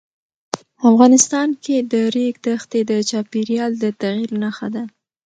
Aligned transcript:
افغانستان 0.89 1.49
کې 1.63 1.75
د 1.91 1.93
ریګ 2.15 2.35
دښتې 2.45 2.81
د 2.89 2.91
چاپېریال 3.09 3.71
د 3.77 3.85
تغیر 4.01 4.29
نښه 4.41 4.67
ده. 4.75 4.83